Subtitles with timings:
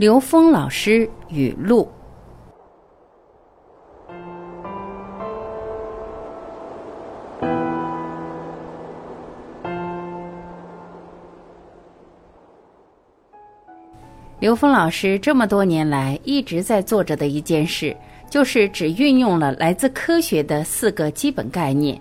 [0.00, 1.86] 刘峰老师语录。
[14.38, 17.94] 刘峰老师这么多年来一直在做着的一件事，
[18.30, 22.00] 就是只运用了来自科学的四个基本概念：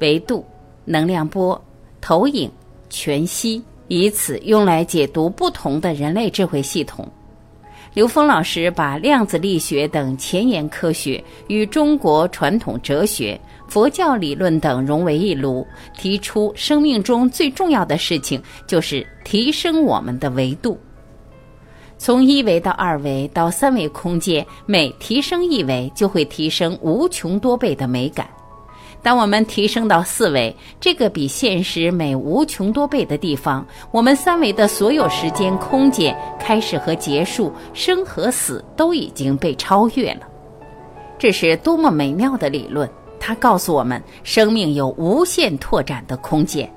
[0.00, 0.44] 维度、
[0.84, 1.64] 能量波、
[2.00, 2.50] 投影、
[2.90, 7.08] 全息，以此用来解读不同的人类智慧系统。
[7.96, 20.78] 刘峰老师把量子力学等前沿科学与中国传统哲学、佛教理论等融为一炉，提出生命中最重要的事情就是提升我们的维度。
[21.96, 28.28] 从一维到二维到三维空间，每提升一维，就会提升无穷多倍的美感。
[29.06, 40.22] 当我们提升到四维，这个比现实美无穷多倍的地方，我们三维的所有时间、空间、开始和结束、生和死都已经被超越了。
[41.20, 42.90] 这是多么美妙的理论！
[43.20, 46.68] 它告诉我们，生命有无限拓展的空间。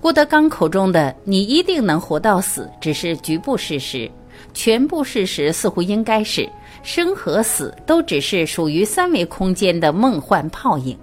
[0.00, 4.10] 郭德纲口中的“你一定能活到死”只是局部事实，
[4.52, 6.50] 全部事实似乎应该是
[6.82, 10.96] 生和死都只是属于三维空间的梦幻泡影，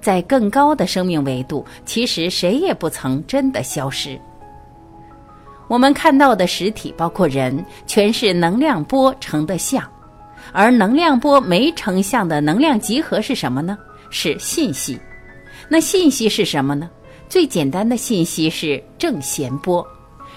[0.00, 4.20] 在更高的生命维度，其实谁也不曾真的消失。
[5.68, 9.88] 我们看到的实体，包括人，全是能量波成的像，
[10.52, 13.78] 而能量波没成像的能量集合是什么呢？
[14.10, 14.98] 是信息。
[15.68, 16.90] 那信息是什么呢？
[17.28, 19.86] 最简单的信息是正弦波，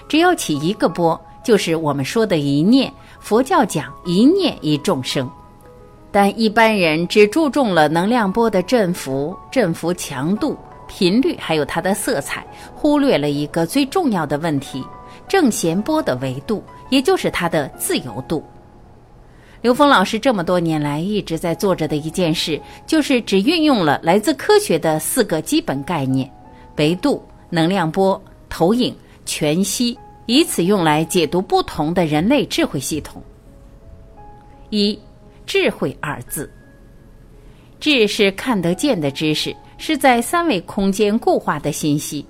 [0.06, 2.92] 只要起一个波，就是我们说的一念。
[3.24, 5.26] 佛教讲一念一众生，
[6.12, 10.54] 但一般人只注重了能量波的振幅、振幅强度、
[10.86, 14.84] 频率，还有它的色彩，忽略了一个最重要的问题：
[15.26, 18.44] 正弦波的维度，也就是它的自由度。
[19.62, 26.30] 刘峰老师这么多年来一直在做着的一件事，就是只运用了来自科学的四个基本概念。
[26.76, 33.22] 维度、能量波、投影、全息，以此用来解读不同的人类智慧系统。
[34.70, 34.98] 一、
[35.46, 36.50] 智慧二字，
[37.78, 42.24] 智是看得见的知识，是在三维空间固化的信息；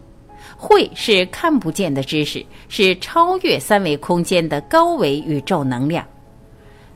[0.56, 6.04] 慧是看不见的知识，是超越三维空间的高维宇宙能量。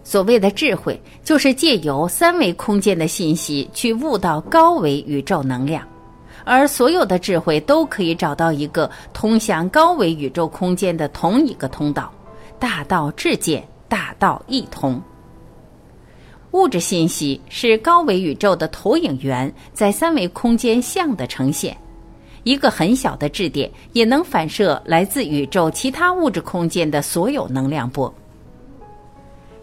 [0.03, 5.87] 所谓的智慧，就是借由三维空间的信息去悟到高维宇宙能量。
[6.49, 12.11] 而所有的智慧都可以找到一个通向高维宇宙空间的同一个通道，
[12.59, 14.99] 大道至简，大道异通。
[16.53, 21.77] 物质信息是高维宇宙的投影源，在三维空间像的呈现。
[22.45, 28.13] 一个很小的质点也能反射来自宇宙其他物质空间的所有能量波。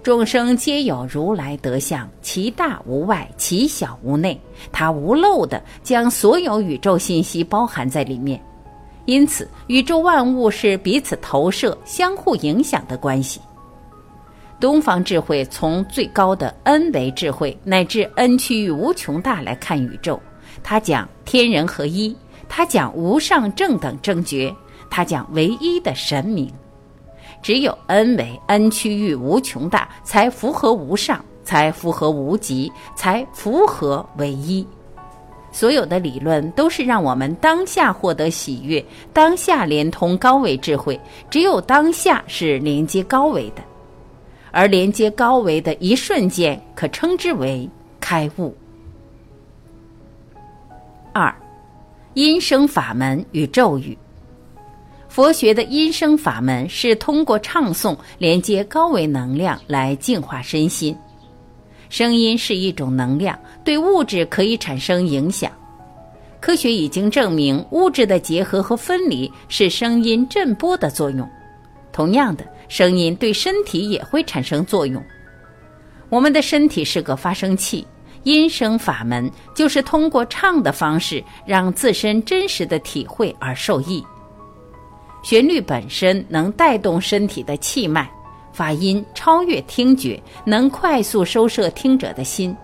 [0.06, 4.40] 众生皆有如来德相，其大无外，其小无内。
[4.72, 8.40] 它无漏的将所有宇宙信息包含在里面，
[9.06, 13.42] 因此宇宙万物是彼此投射、相互影响的关系。
[14.60, 20.20] 东方智慧从最高的 N 维智慧乃至 N 趋于无穷大来看宇宙，
[20.62, 22.16] 它讲天人合一，
[22.48, 24.56] 它讲无上正等正觉，
[24.88, 26.54] 它讲唯一的神明。
[27.46, 34.66] 只有 n 为 n 区域无穷大，才符合无上，才符合无极，才符合唯一。
[35.52, 38.84] 所有的理论都是让我们当下获得喜悦，
[39.14, 41.00] 当下连通高维智慧。
[41.30, 43.62] 只有当下是连接高维的，
[44.50, 47.70] 而连接高维的一瞬间，可称之为
[48.00, 48.58] 开悟。
[51.14, 51.32] 二，
[52.16, 53.96] 音声法门与咒语。
[55.16, 60.94] 佛学的音声法门是通过唱诵连接高维能量来净化身心。
[61.88, 65.50] 声音是一种能量，对物质可以产生影响。
[66.42, 71.26] 科学已经证明，物质的结合和分离是声音振波的作用。
[71.94, 75.02] 同样的，声音对身体也会产生作用。
[76.10, 77.88] 我们的身体是个发声器，
[78.24, 84.04] 音声法门就是通过唱的方式，让自身真实的体会而受益。
[85.26, 88.08] 旋律本身能带动身体的气脉，
[88.54, 92.56] 发音超越听觉，能快速收摄听者的心。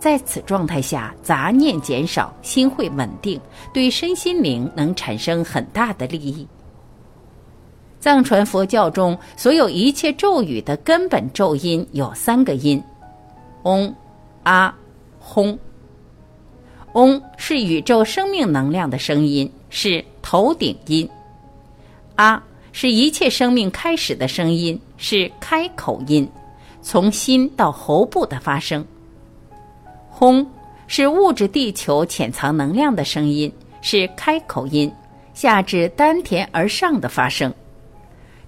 [0.00, 3.40] 在此状态下，杂念减少，心会稳定，
[3.72, 6.44] 对身心灵能产生很大的利益。
[8.00, 12.82] 藏传佛教中，所有一切咒语的根本咒音有三个音：
[13.62, 13.94] 嗡、
[14.42, 14.76] 啊、
[15.24, 15.56] 吽。
[16.94, 21.08] 嗡是宇宙生命能量的声音，是头顶音。
[22.18, 22.42] 啊，
[22.72, 26.28] 是一切生命开始的声音，是开口音，
[26.82, 28.84] 从心到喉部的发声。
[30.10, 30.44] 轰
[30.88, 34.92] 是物质地球潜藏能量的声音，是开口音，
[35.32, 37.54] 下至丹田而上的发声。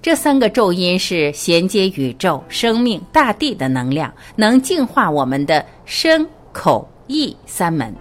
[0.02, 7.94] 这三个咒音是衔接宇宙、生命、大地的能量，能净化我们的身、口、意三门。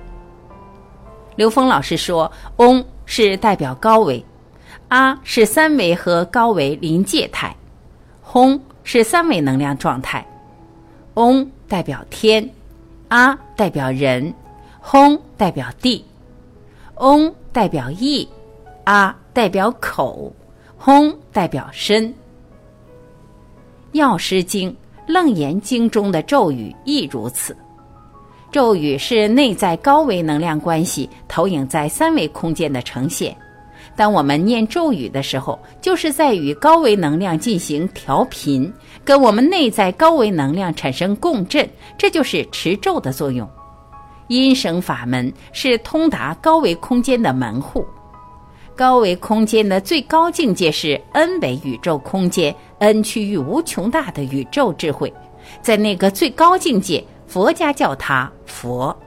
[1.36, 4.26] 刘峰老师说：“嗡是代表高维，
[4.90, 7.56] 啊是三维和高维临界态，
[8.22, 10.26] 轰是三维能量状态，
[11.14, 12.48] 嗡代表天，
[13.08, 14.34] 啊代表人，
[14.80, 16.04] 轰代表地，
[16.96, 18.28] 嗡代表意，
[18.84, 20.32] 啊代表口。”
[20.82, 22.08] 轰代表身，
[23.92, 24.72] 《药师经》
[25.06, 27.54] 《楞严经》中的咒语亦如此。
[28.50, 33.36] 咒语是内在高维能量关系投影在三维空间的呈现。
[34.00, 38.74] 当我们念咒语的时候，就是在与高维能量进行调频，
[39.04, 43.46] 跟我们内在高维能量产生共振，这就是持咒的作用。
[44.30, 47.86] 音声法门是通达高维空间的门户。
[48.74, 55.14] 高维空间的最高境界是 n 维宇宙空间，n 区域无穷大的宇宙智慧，
[55.62, 58.98] 在那个最高境界，佛家叫它佛。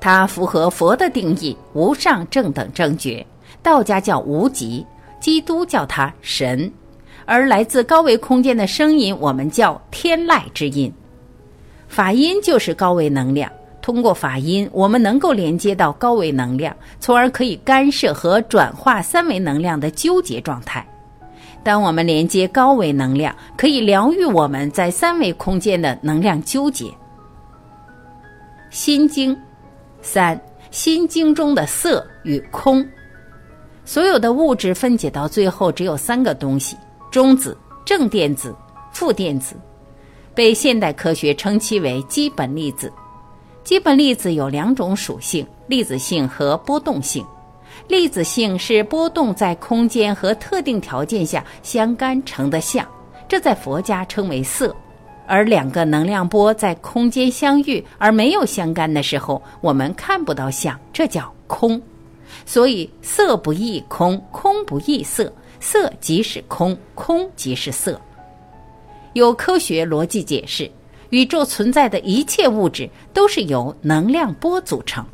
[0.00, 3.24] 它符合佛的定义，无上正等正觉；
[3.64, 4.86] 道家叫无极，
[5.18, 6.70] 基督叫它神。
[7.24, 10.92] 而来自高维空间的声音，我们叫天籁之音。
[11.88, 13.50] 法音就是高维能量。
[13.80, 20.86] 通过法音，我们能够连接到高维能量，从而可以干涉和转化三维能量的纠结状态。
[21.62, 26.86] 当我们连接高维能量，可以疗愈我们在三维空间的能量纠结。
[28.68, 29.34] 心经，
[30.02, 30.38] 三
[30.70, 32.86] 心经中的色与空，
[33.84, 36.76] 所有的物质分解到最后只有三个东西：
[37.10, 38.54] 中子、正电子、
[38.92, 39.54] 负电子，
[40.34, 42.92] 被现代科学称其为基本粒子。
[43.62, 47.24] 基本粒子有两种属性：粒子性和波动性。
[47.88, 52.86] 粒子性是波动在空间和特定条件下相干成的相，
[53.28, 54.74] 这在佛家称为色。
[55.26, 61.80] 而两个能量波在空间相遇而没有相干的时候，我们看不到像，这叫空。
[62.46, 68.00] 所以色不异空，空不异色，色即是空，空即是色。
[69.12, 70.70] 有科学逻辑解释。
[71.10, 75.04] 宇宙存在的一切物质都是由能量波组成，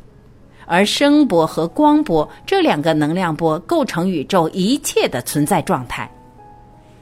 [0.65, 6.09] 而声波和光波这两个能量波构成宇宙一切的存在状态。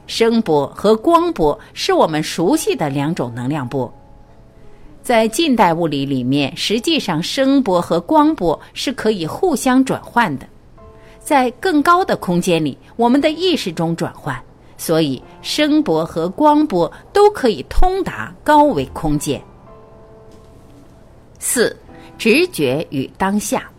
[0.06, 3.90] 声波和光波是我们熟悉的两种能量波，
[5.02, 10.46] 在近代物理里面，实际上声波和光波是可以互相转换的，
[11.18, 14.40] 在更高的空间里，我们的意识中转换。
[14.76, 19.38] 所以，声波和光波都可以通达高维空间。
[21.38, 21.76] 四，
[22.16, 23.70] 直觉与当下。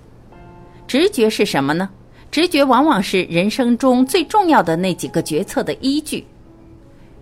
[0.86, 1.90] 直觉是什么呢？
[2.30, 6.24] 直觉往往是人生中最重要的那几个决策的依据。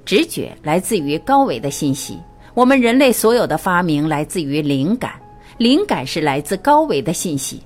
[0.04, 2.19] 直觉来自于高维的信息。
[2.59, 5.13] 我们人类所有的发明来自于灵感，
[5.57, 7.63] 灵感是来自高维的信息。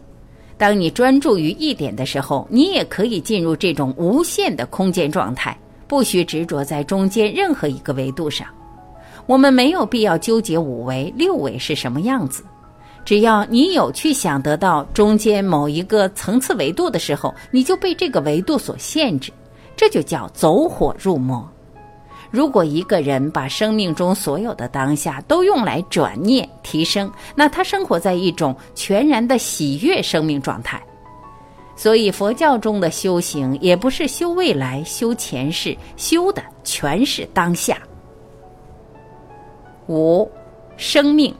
[0.55, 5.57] 当你专注于一点的时候，你也可以进入这种无限的空间状态。
[5.87, 8.47] 不需执着在中间任何一个维度上，
[9.25, 12.43] 我们没有必要纠结五维、六维是什么样子。
[13.03, 19.31] 只要你有去想得到中间某一个层次维度的时候，你就被这个维度所限制，
[19.75, 21.49] 这就叫走火入魔。
[22.33, 30.81] 如果一个人把生命中所有的当下都用来转念提升，那他生活在一种全然的喜悦生命状态。
[31.75, 37.77] 所以，佛教中的修行也不是修未来、修前世，修的全是当下。
[39.87, 40.27] 五，
[40.75, 41.31] 生命，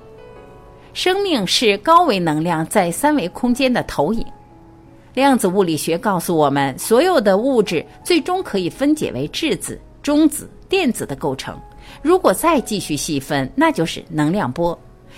[0.94, 4.24] 生命是高维能量在三维空间的投影。
[5.16, 11.56] 量子物理学告诉我们，所有的物质最终可以分解为质子、中子、电子的构成。
[12.02, 14.76] 如果再继续细分，那就是能量波，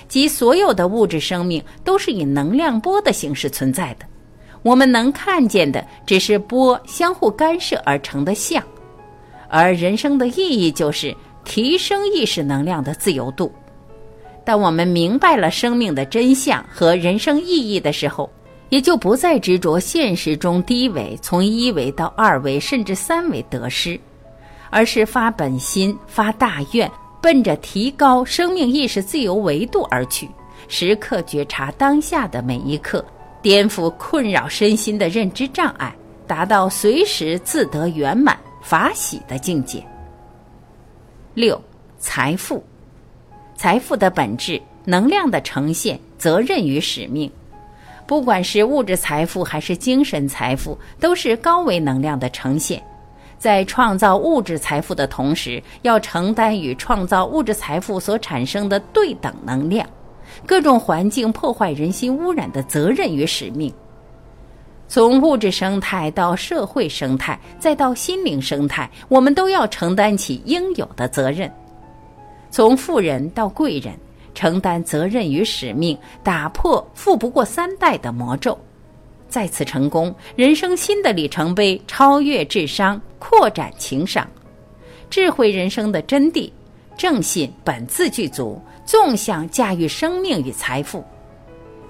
[0.10, 4.06] 即所有的物质生命都是以能量波的形式存在的。
[4.64, 8.62] 我们能看见的只是波相互干涉而成的像，
[9.48, 13.50] 而人生的意义就是提升意识能量的自由度。
[14.44, 18.30] 当我们明白了生命的真相和人生意义的时候，
[18.68, 23.98] 也就不再执着现实中低维从一维到二维甚至三维得失，
[24.76, 26.92] 而是发本心、发大愿，
[27.22, 30.30] 奔着提高生命意识自由维度而去，
[30.68, 33.04] 时刻觉察当下的每一刻。
[33.42, 35.96] 颠覆困扰身心的认知障碍，
[36.28, 39.82] 达到随时自得圆满、法喜的境界。
[41.34, 41.58] 六、
[41.98, 42.62] 财富，
[43.56, 47.32] 财富的本质，能量的呈现，责任与使命。
[48.06, 52.84] 不管是物质财富还是精神财富，都是高维能量的呈现。
[53.38, 59.88] 在创造物质财富的同时，要承担与创造物质财富所产生的对等能量、
[60.46, 63.74] 各种环境破坏人心污染的责任与使命。
[64.88, 71.52] 从物质生态到社会生态，再到心灵生态，我们都要承担起应有的责任。
[72.50, 73.94] 从富人到贵人。
[74.38, 78.60] 承担责任与使命，打破富不过三代的魔咒，
[79.30, 84.28] 再次成功，人生新的里程碑，超越智商，扩展情商，
[85.10, 86.48] 智慧人生的真谛，
[86.96, 91.04] 正信本自具足，纵向驾驭生命与财富。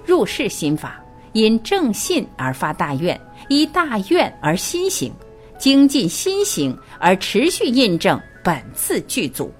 [0.02, 0.98] 入世心法，
[1.34, 5.12] 因正信而发大愿，依大愿而心行，
[5.58, 9.52] 精进心行而持续印证本自具足。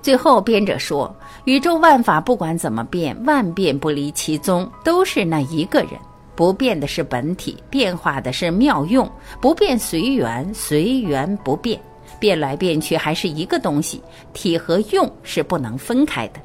[0.00, 5.90] 最后，编者说：“宇宙万法不管怎么变，万变不离其宗，都是那一个人。
[6.36, 9.10] 不变的是本体，变化的是妙用。
[9.40, 11.80] 不变随缘，随缘不变。
[12.20, 14.00] 变来变去还是一个东西，
[14.32, 16.40] 体和用是不能分开的。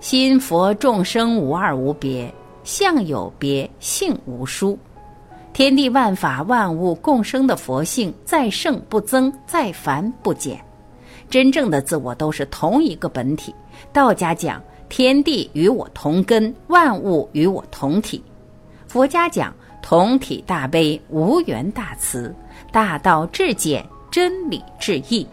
[0.00, 2.32] 心佛众生无二无别，
[2.64, 4.78] 相有别，性无殊。
[5.52, 10.58] 天地万法万物共生的佛性，再胜不增，再凡不减。”
[11.28, 13.54] 真正的自我都是同一个本体。
[13.92, 18.20] 道家讲天地与我同根，万物与我同体；
[18.90, 22.34] 佛家讲同体大悲，无缘大慈，
[22.72, 25.24] 大道至简，真理至义。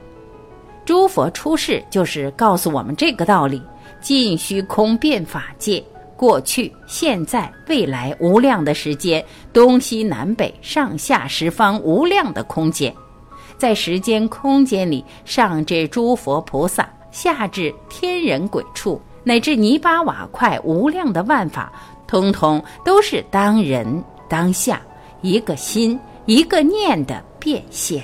[0.86, 3.60] 诸佛出世就是告诉我们这个道理：
[4.00, 5.84] 尽虚空变法界，
[6.16, 12.94] 过去、现在、未来无量的时间，东西南北上下十方无量的空间。
[13.58, 21.74] 在时间空间里，上至诸佛菩萨，下至天人鬼畜，乃至泥巴瓦块，无量的万法，
[22.08, 24.82] 通通都是当人当下
[25.22, 28.04] 一个心一个念的变现。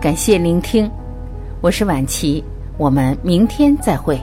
[0.00, 0.88] 感谢聆听，
[1.60, 2.42] 我是晚琪。
[2.78, 4.16] 我们明天再会。